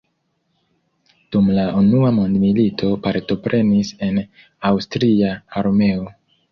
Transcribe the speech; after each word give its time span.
Dum 1.35 1.51
la 1.57 1.65
unua 1.83 2.11
mondmilito 2.21 2.91
partoprenis 3.07 3.95
en 4.09 4.21
aŭstria 4.73 5.41
armeo. 5.65 6.15